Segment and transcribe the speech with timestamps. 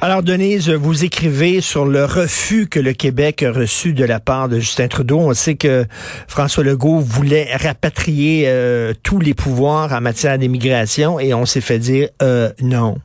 [0.00, 4.48] Alors, Denise, vous écrivez sur le refus que le Québec a reçu de la part
[4.48, 5.18] de Justin Trudeau.
[5.18, 5.86] On sait que
[6.28, 11.80] François Legault voulait rapatrier euh, tous les pouvoirs en matière d'immigration et on s'est fait
[11.80, 12.98] dire euh, non.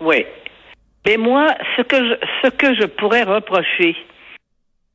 [0.00, 0.26] Oui.
[1.06, 3.94] Mais moi, ce que je, ce que je pourrais reprocher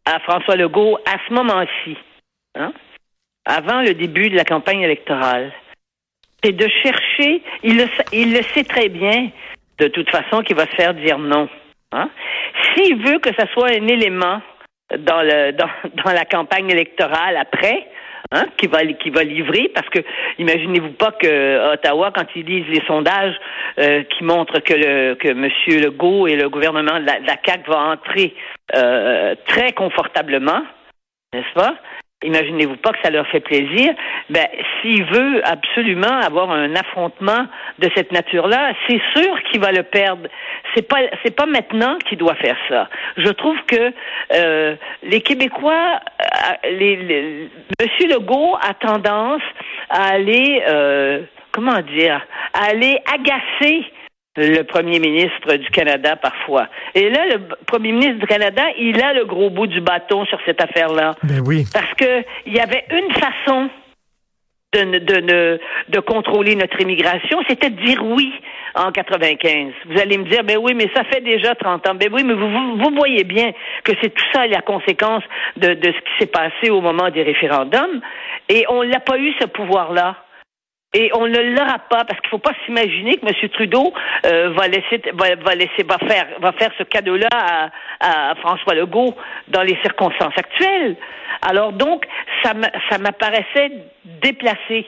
[0.04, 1.98] à François Legault à ce moment-ci,
[2.56, 2.74] hein,
[3.46, 5.54] avant le début de la campagne électorale,
[6.44, 9.30] c'est de chercher, il le, il le sait très bien,
[9.80, 11.50] de toute façon, qui va se faire dire non.
[11.92, 12.10] Hein?
[12.74, 14.42] S'il veut que ça soit un élément
[14.98, 15.70] dans, le, dans,
[16.06, 17.88] dans la campagne électorale après,
[18.32, 20.00] Hein, qui va qui va livrer parce que
[20.40, 23.36] imaginez-vous pas que Ottawa quand ils lisent les sondages
[23.78, 27.78] euh, qui montrent que le que monsieur Legault et le gouvernement de la, CAQ va
[27.92, 28.34] entrer
[28.76, 30.64] euh, très confortablement
[31.34, 31.76] n'est-ce pas?
[32.26, 33.94] Imaginez-vous pas que ça leur fait plaisir.
[34.30, 34.48] Ben,
[34.82, 37.48] s'il veut absolument avoir un affrontement
[37.80, 40.28] de cette nature-là, c'est sûr qu'il va le perdre.
[40.74, 42.90] C'est pas, c'est pas maintenant qu'il doit faire ça.
[43.18, 43.94] Je trouve que
[44.34, 47.50] euh, les Québécois, euh, les,
[47.82, 49.42] Monsieur Legault a tendance
[49.90, 53.86] à aller, euh, comment dire, à aller agacer
[54.38, 56.68] le premier ministre du Canada parfois.
[56.94, 60.40] Et là, le premier ministre du Canada, il a le gros bout du bâton sur
[60.46, 61.16] cette affaire-là.
[61.24, 61.66] Ben oui.
[61.74, 63.70] Parce que il y avait une façon
[64.74, 65.60] de, de,
[65.90, 68.34] de contrôler notre immigration, c'était de dire oui
[68.76, 69.72] en 95.
[69.90, 71.96] Vous allez me dire, ben oui, mais ça fait déjà 30 ans.
[71.96, 73.52] Ben oui, mais vous, vous, voyez bien
[73.84, 75.24] que c'est tout ça la conséquence
[75.56, 78.02] de, de ce qui s'est passé au moment des référendums.
[78.50, 80.18] Et on n'a pas eu ce pouvoir-là.
[80.98, 83.50] Et on ne l'aura pas parce qu'il ne faut pas s'imaginer que M.
[83.50, 83.94] Trudeau
[84.26, 87.70] euh, va laisser va, va, laisser va faire va faire ce cadeau-là à,
[88.00, 89.14] à, François Legault
[89.50, 90.96] dans les circonstances actuelles.
[91.42, 92.06] Alors donc
[92.44, 92.54] ça
[92.90, 93.72] ça m'apparaissait
[94.06, 94.86] déplacé.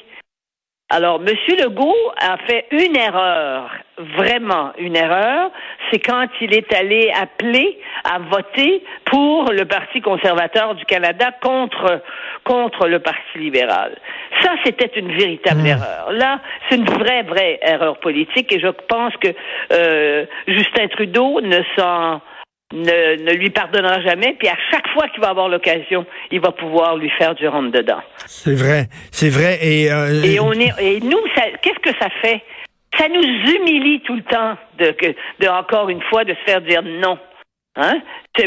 [0.90, 1.36] Alors, M.
[1.60, 3.70] Legault a fait une erreur,
[4.16, 5.52] vraiment une erreur,
[5.92, 7.78] c'est quand il est allé appeler
[8.10, 12.02] à voter pour le Parti conservateur du Canada contre,
[12.46, 13.98] contre le Parti libéral.
[14.42, 15.68] Ça, c'était une véritable mmh.
[15.68, 16.12] erreur.
[16.12, 16.40] Là,
[16.70, 19.30] c'est une vraie, vraie erreur politique et je pense que
[19.72, 22.22] euh, Justin Trudeau ne s'en
[22.74, 26.52] ne, ne, lui pardonnera jamais, puis à chaque fois qu'il va avoir l'occasion, il va
[26.52, 28.02] pouvoir lui faire du rentre dedans.
[28.26, 29.58] C'est vrai, c'est vrai.
[29.62, 31.22] Et, euh, et on est, et nous,
[31.62, 32.42] qu'est-ce que ça fait?
[32.98, 34.94] Ça nous humilie tout le temps de,
[35.40, 37.18] de encore une fois de se faire dire non.
[37.78, 38.02] Hein?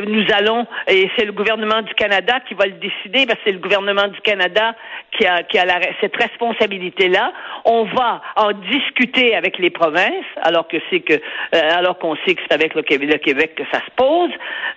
[0.06, 3.52] Nous allons, et c'est le gouvernement du Canada qui va le décider, parce que c'est
[3.52, 4.74] le gouvernement du Canada
[5.16, 7.32] qui a, qui a la, cette responsabilité-là.
[7.64, 11.18] On va en discuter avec les provinces, alors que c'est que, euh,
[11.52, 14.30] alors qu'on sait que c'est avec le Québec, le Québec, que ça se pose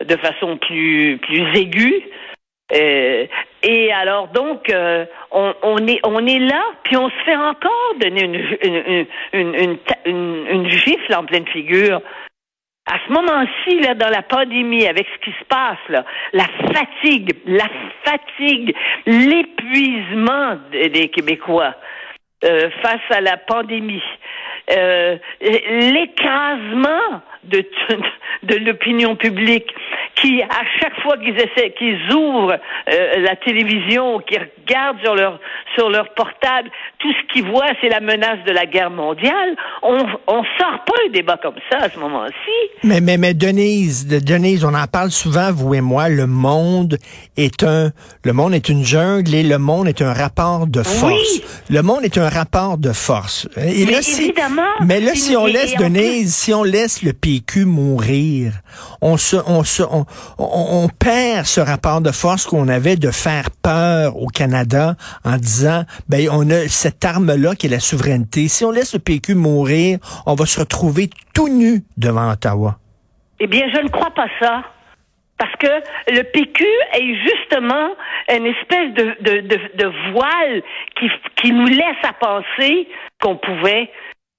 [0.05, 2.03] de façon plus, plus aiguë.
[2.73, 3.27] Euh,
[3.63, 7.93] et alors donc, euh, on, on, est on est là, puis on se fait encore
[7.99, 12.01] donner une une, une, une, une, une gifle en pleine figure
[12.85, 17.33] à ce moment-ci, là, dans la pandémie, avec ce qui se passe, là, la fatigue,
[17.45, 17.69] la
[18.03, 21.75] fatigue, l'épuisement des Québécois
[22.44, 24.03] euh, face à la pandémie,
[24.71, 27.66] euh, l'écrasement de,
[28.44, 29.73] de l'opinion publique
[30.16, 32.57] qui, à chaque fois qu'ils essaient, qu'ils ouvrent
[32.90, 35.40] euh, la télévision, qu'ils regardent sur leur
[35.75, 36.69] sur leur portable,
[37.00, 39.56] tout ce qu'ils voient, c'est la menace de la guerre mondiale.
[39.81, 42.33] On on sort pas un débat comme ça à ce moment-ci.
[42.83, 46.10] Mais mais mais Denise, Denise, on en parle souvent vous et moi.
[46.10, 46.98] Le monde
[47.38, 47.92] est un
[48.24, 51.42] le monde est une jungle et le monde est un rapport de force.
[51.69, 53.48] Le monde est un rapport de force.
[53.57, 54.62] Et mais là, évidemment.
[54.86, 58.54] Mais là, si on laisse Denise, si on laisse le PQ mourir,
[59.03, 59.83] on se on se
[60.39, 64.95] on, perd ce rapport de force qu'on avait de faire peur au Canada
[65.25, 68.47] en disant, ben, on a cette arme-là qui est la souveraineté.
[68.47, 72.77] Si on laisse le PQ mourir, on va se retrouver tout nu devant Ottawa.
[73.39, 74.63] Eh bien, je ne crois pas ça.
[75.38, 75.67] Parce que
[76.11, 76.63] le PQ
[76.94, 77.89] est justement
[78.29, 80.61] une espèce de voile
[80.97, 82.88] qui, qui nous laisse à penser
[83.21, 83.89] qu'on pouvait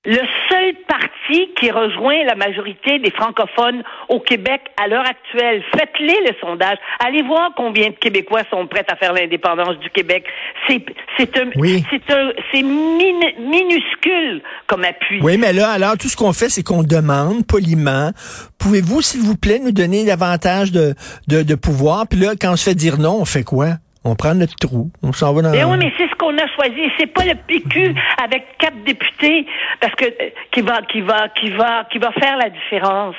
[0.04, 0.20] le
[0.50, 5.62] seul parti qui rejoint la majorité des francophones au Québec à l'heure actuelle.
[5.74, 6.76] Faites-les le sondage.
[7.00, 10.24] Allez voir combien de Québécois sont prêts à faire l'indépendance du Québec.
[10.68, 10.84] C'est
[11.16, 11.50] c'est un
[11.90, 15.20] c'est un c'est minuscule comme appui.
[15.22, 18.10] Oui, mais là alors tout ce qu'on fait c'est qu'on demande poliment
[18.58, 20.94] pouvez-vous s'il vous plaît nous donner davantage de,
[21.28, 22.06] de de pouvoir?
[22.08, 23.76] Puis là quand on se fait dire non, on fait quoi?
[24.04, 25.50] On prend notre trou, on s'en va dans.
[25.50, 26.90] Mais oui, mais c'est ce qu'on a choisi.
[26.98, 29.46] C'est pas le PQ avec quatre députés
[29.80, 33.16] parce que euh, qui va qui va qui va qui va faire la différence.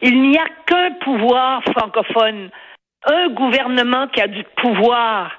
[0.00, 2.50] Il n'y a qu'un pouvoir francophone,
[3.06, 5.30] un gouvernement qui a du pouvoir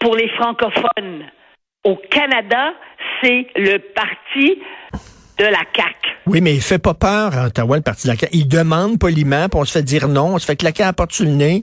[0.00, 1.24] pour les francophones.
[1.84, 2.72] Au Canada,
[3.20, 4.60] c'est le parti
[5.38, 5.94] de la CAQ.
[6.26, 8.36] Oui, mais il fait pas peur à Ottawa, le parti de la CAQ.
[8.36, 10.92] Il demande poliment, puis on se fait dire non, on se fait claquer à la
[10.92, 11.62] porte sur le nez,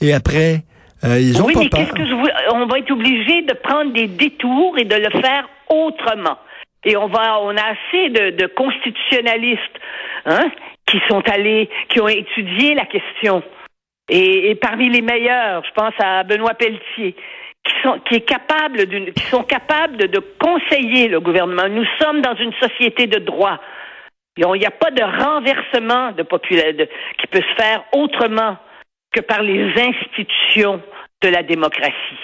[0.00, 0.64] et après,
[1.04, 2.30] euh, oui, mais qu'est-ce que je veux...
[2.54, 6.38] On va être obligé de prendre des détours et de le faire autrement.
[6.84, 9.60] Et on va, on a assez de, constitutionnalistes
[10.26, 10.50] hein,
[10.86, 13.42] qui sont allés, qui ont étudié la question.
[14.08, 17.14] Et, parmi les meilleurs, je pense à Benoît Pelletier,
[17.64, 21.68] qui sont, qui est capable d'une, qui sont capables de, conseiller le gouvernement.
[21.68, 23.58] Nous sommes dans une société de droit.
[24.36, 26.86] Il n'y a pas de renversement de population
[27.18, 28.58] qui peut se faire autrement
[29.12, 30.82] que par les institutions
[31.24, 32.22] de la démocratie.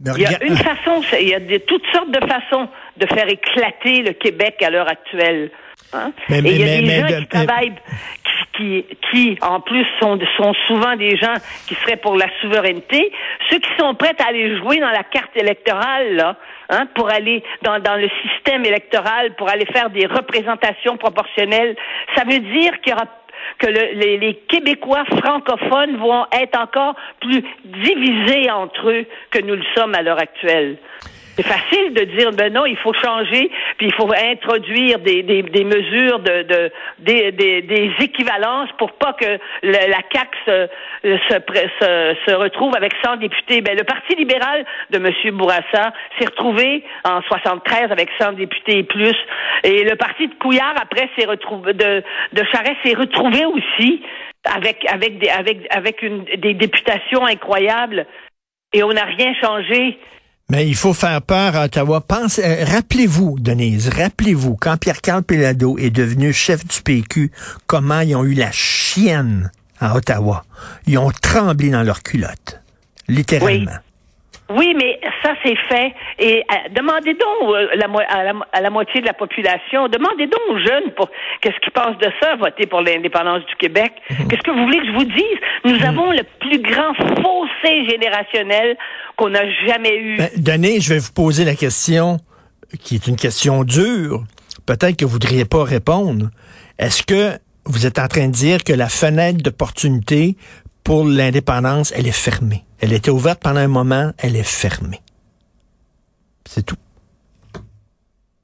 [0.00, 3.28] il y a une façon, il y a de, toutes sortes de façons de faire
[3.28, 5.50] éclater le Québec à l'heure actuelle.
[5.94, 6.12] Hein.
[6.28, 7.72] Et il y a des gens qui travaillent,
[8.56, 11.34] qui, qui, en plus sont, sont souvent des gens
[11.66, 13.10] qui seraient pour la souveraineté.
[13.48, 16.36] Ceux qui sont prêts à aller jouer dans la carte électorale, là,
[16.68, 21.74] hein, pour aller dans, dans le système électoral, pour aller faire des représentations proportionnelles,
[22.14, 23.06] ça veut dire qu'il y aura
[23.58, 29.94] que les, Québécois francophones vont être encore plus divisés entre eux que nous le sommes
[29.94, 30.78] à l'heure actuelle.
[31.36, 35.42] C'est facile de dire ben non, il faut changer, puis il faut introduire des, des,
[35.42, 40.68] des mesures de, de des, des, équivalences pour pas que la CAC se,
[41.02, 43.62] se, se, retrouve avec 100 députés.
[43.62, 45.36] Ben le Parti libéral de M.
[45.36, 49.16] Bourassa s'est retrouvé en 73 avec 100 députés et plus,
[49.64, 52.02] et le Parti de Couillard après s'est retrouvé de
[52.34, 54.02] de Charest s'est retrouvé aussi
[54.44, 58.06] avec avec des avec avec une des députations incroyables
[58.74, 59.98] et on n'a rien changé.
[60.52, 62.02] Mais il faut faire peur à Ottawa.
[62.12, 67.30] Euh, rappelez-vous, Denise, rappelez-vous, quand Pierre-Carl Pelado est devenu chef du PQ,
[67.66, 69.50] comment ils ont eu la chienne
[69.80, 70.44] à Ottawa.
[70.86, 72.60] Ils ont tremblé dans leur culotte.
[73.08, 73.78] Littéralement.
[74.50, 75.94] Oui, mais ça, c'est fait.
[76.18, 77.86] Et euh, demandez donc euh, la,
[78.52, 81.08] à, la, moitié de la population, demandez donc aux jeunes pour
[81.40, 83.92] qu'est-ce qu'ils pensent de ça, voter pour l'indépendance du Québec.
[84.10, 84.28] Mhm.
[84.28, 85.38] Qu'est-ce que vous voulez que je vous dise?
[85.64, 85.86] Nous mhm.
[85.86, 88.76] avons le plus grand fossé générationnel
[89.22, 90.16] qu'on n'a jamais eu.
[90.16, 92.18] Ben, Denis, je vais vous poser la question
[92.80, 94.24] qui est une question dure.
[94.66, 96.28] Peut-être que vous ne voudriez pas répondre.
[96.78, 100.36] Est-ce que vous êtes en train de dire que la fenêtre d'opportunité
[100.82, 102.64] pour l'indépendance, elle est fermée?
[102.80, 105.00] Elle était ouverte pendant un moment, elle est fermée.
[106.44, 106.76] C'est tout.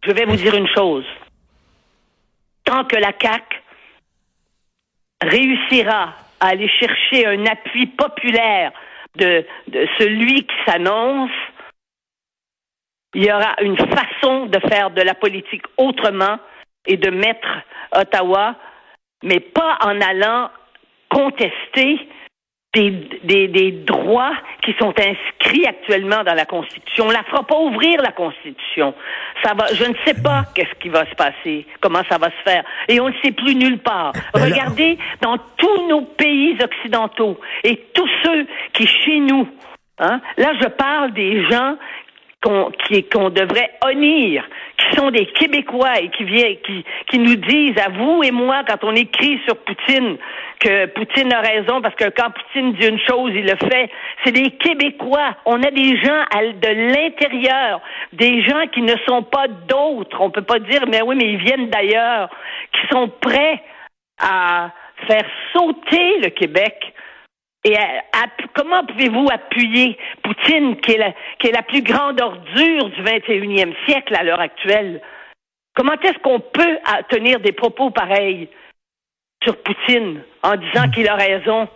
[0.04, 1.04] Je vais vous dire une chose.
[2.64, 3.42] Tant que la CAC
[5.22, 8.70] réussira à aller chercher un appui populaire
[9.16, 9.44] de,
[9.98, 11.30] celui qui s'annonce,
[13.14, 16.38] il y aura une façon de faire de la politique autrement
[16.86, 17.48] et de mettre
[17.94, 18.54] Ottawa,
[19.22, 20.50] mais pas en allant
[21.10, 22.08] contester
[22.74, 27.06] des, des, droits qui sont inscrits actuellement dans la Constitution.
[27.06, 28.94] On la fera pas ouvrir la Constitution.
[29.42, 32.42] Ça va, je ne sais pas qu'est-ce qui va se passer, comment ça va se
[32.44, 34.12] faire, et on ne sait plus nulle part.
[34.34, 39.48] Ben Regardez dans tous nos pays occidentaux et tous ceux qui chez nous,
[39.98, 41.76] hein, là je parle des gens
[42.42, 42.70] qu'on
[43.10, 44.44] qu'on devrait honnir,
[44.76, 48.62] qui sont des Québécois et qui viennent, qui, qui nous disent à vous et moi
[48.68, 50.18] quand on écrit sur Poutine
[50.58, 53.90] que Poutine a raison parce que quand Poutine dit une chose, il le fait.
[54.24, 55.36] C'est des Québécois.
[55.44, 57.80] On a des gens de l'intérieur,
[58.12, 60.20] des gens qui ne sont pas d'autres.
[60.20, 62.28] On peut pas dire mais oui, mais ils viennent d'ailleurs,
[62.72, 63.62] qui sont prêts
[64.20, 64.70] à
[65.06, 66.74] faire sauter le Québec
[67.64, 67.74] et
[68.54, 73.74] comment pouvez-vous appuyer Poutine, qui est, la, qui est la plus grande ordure du 21e
[73.86, 75.02] siècle à l'heure actuelle?
[75.74, 76.78] Comment est-ce qu'on peut
[77.10, 78.48] tenir des propos pareils?
[79.42, 81.68] Sur Poutine en disant qu'il a raison?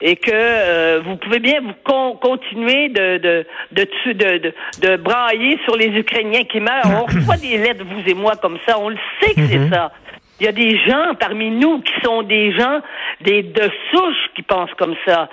[0.00, 1.72] et que euh, vous pouvez bien vous
[2.20, 7.02] continuer de de, de, de, de, brailler sur les Ukrainiens qui meurent.
[7.02, 8.78] On reçoit des lettres, vous et moi, comme ça.
[8.78, 9.72] On le sait que c'est mm-hmm.
[9.72, 9.92] ça.
[10.40, 12.80] Il y a des gens parmi nous qui sont des gens
[13.20, 15.30] des de souche qui pensent comme ça.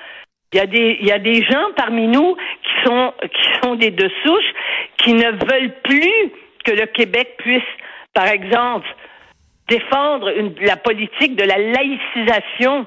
[0.54, 3.76] Il y a des il y a des gens parmi nous qui sont qui sont
[3.76, 4.54] des de souche
[4.98, 6.32] qui ne veulent plus
[6.64, 7.62] que le Québec puisse,
[8.14, 8.88] par exemple,
[9.72, 12.86] défendre une, la politique de la laïcisation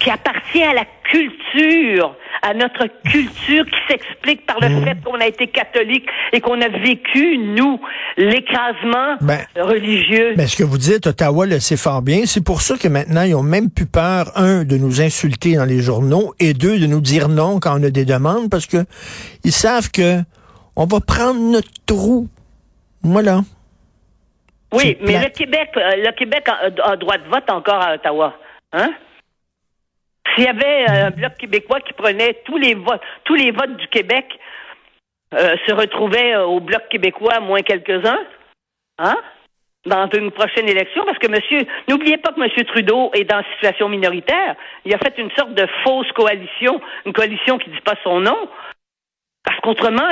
[0.00, 4.84] qui appartient à la culture, à notre culture qui s'explique par le Mmh.
[4.84, 7.80] fait qu'on a été catholique et qu'on a vécu, nous,
[8.16, 10.34] l'écrasement Ben, religieux.
[10.36, 12.22] Mais ce que vous dites, Ottawa le sait fort bien.
[12.26, 15.66] C'est pour ça que maintenant, ils ont même plus peur, un, de nous insulter dans
[15.66, 18.78] les journaux et deux, de nous dire non quand on a des demandes parce que
[19.44, 20.20] ils savent que
[20.76, 22.28] on va prendre notre trou.
[23.02, 23.42] Voilà.
[24.72, 25.24] Oui, mais plate.
[25.24, 28.34] le Québec, euh, le Québec a, a droit de vote encore à Ottawa.
[28.72, 28.90] Hein?
[30.34, 33.76] S'il y avait euh, un bloc québécois qui prenait tous les votes, tous les votes
[33.76, 34.26] du Québec
[35.34, 38.20] euh, se retrouvaient au bloc québécois, moins quelques-uns,
[38.98, 39.16] hein?
[39.86, 43.88] Dans une prochaine élection, parce que monsieur, n'oubliez pas que monsieur Trudeau est dans situation
[43.88, 44.54] minoritaire.
[44.84, 48.36] Il a fait une sorte de fausse coalition, une coalition qui dit pas son nom.
[49.62, 50.08] Parce qu'autrement,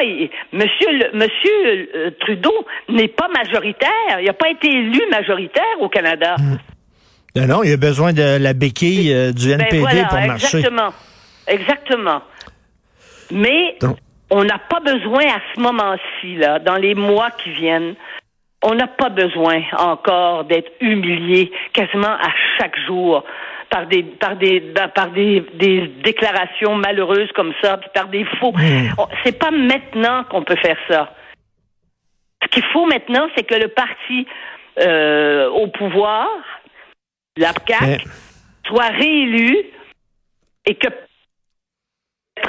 [0.53, 2.53] monsieur, le- monsieur euh, Trudeau
[2.89, 4.21] n'est pas majoritaire.
[4.21, 6.37] Il n'a pas été élu majoritaire au Canada.
[7.37, 10.59] Non, non, il a besoin de la béquille euh, du Ben NPD voilà, pour marcher.
[10.59, 10.93] exactement.
[11.47, 12.23] Exactement.
[13.31, 13.97] Mais Donc-
[14.31, 17.95] on n'a pas besoin à ce moment-ci, là, dans les mois qui viennent,
[18.63, 22.29] on n'a pas besoin encore d'être humilié quasiment à
[22.59, 23.25] chaque jour
[23.71, 28.25] par des par des ben, par des, des déclarations malheureuses comme ça, puis par des
[28.41, 28.53] faux.
[28.99, 31.15] On- C'est pas maintenant qu'on peut faire ça.
[32.43, 34.27] Ce qu'il faut maintenant, c'est que le parti
[34.81, 36.29] euh, au pouvoir,
[37.37, 37.99] la CAQ, Mais-
[38.67, 39.57] soit réélu
[40.67, 40.89] et que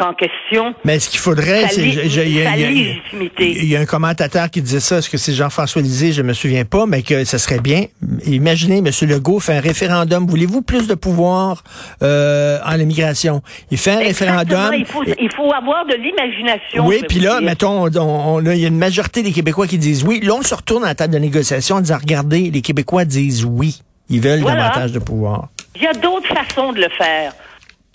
[0.02, 1.82] en question Mais ce qu'il faudrait, c'est...
[1.82, 6.34] il y a- un commentateur qui disait ça, est-ce que c'est Jean-François Lisée, je me
[6.34, 7.86] souviens pas, mais que ce serait bien.
[8.26, 8.90] Imaginez, M.
[9.10, 10.26] Legault fait un référendum.
[10.28, 11.64] Voulez-vous plus de pouvoir
[12.04, 13.42] euh, en l'immigration?
[13.72, 14.80] Il fait un Exactement, référendum.
[14.80, 16.86] Il faut, et- il faut avoir de l'imagination.
[16.86, 17.48] oui, puis là, dire.
[17.48, 20.20] mettons, on- on- là, il y a une majorité des Québécois qui disent oui.
[20.22, 23.46] Là, on se retourne à la table de négociation en disant, regardez, les Québécois disent
[23.46, 23.82] oui.
[24.10, 24.64] Ils veulent Voilà.
[24.70, 25.50] davantage de pouvoir.
[25.76, 27.32] Il y a d'autres façons de le faire.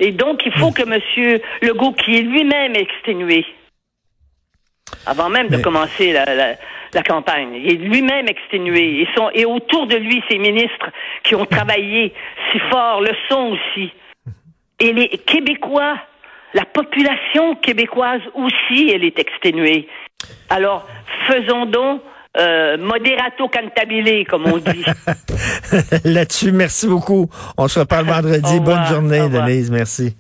[0.01, 0.59] Et donc, il Hmm.
[0.59, 1.41] faut que M.
[1.63, 3.45] Legault, qui est lui-même exténué,
[5.07, 6.55] avant même de Mais- commencer la, la-
[6.93, 9.03] la campagne, il est lui-même exténué.
[9.03, 10.91] Et, son, et autour de lui, ses ministres
[11.23, 12.13] qui ont travaillé
[12.53, 13.93] si fort le sont aussi.
[14.81, 15.97] Et les Québécois,
[16.55, 19.89] la population québécoise aussi, elle est exténuée.
[20.51, 20.87] Alors,
[21.29, 22.01] faisons donc
[22.37, 24.85] euh, moderato cantabile, comme on dit.
[26.05, 27.31] Là-dessus, merci beaucoup.
[27.57, 28.61] On se reparle vendredi.
[28.61, 29.29] Bonne journée.
[29.29, 29.71] Denise.
[29.71, 30.17] Merci.